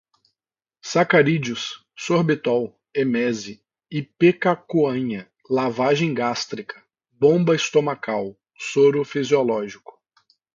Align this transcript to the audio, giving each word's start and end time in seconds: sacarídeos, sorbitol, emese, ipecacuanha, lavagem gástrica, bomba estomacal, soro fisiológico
sacarídeos, 0.81 1.85
sorbitol, 1.95 2.75
emese, 2.91 3.61
ipecacuanha, 3.91 5.29
lavagem 5.47 6.11
gástrica, 6.11 6.83
bomba 7.11 7.53
estomacal, 7.55 8.35
soro 8.57 9.05
fisiológico 9.05 9.93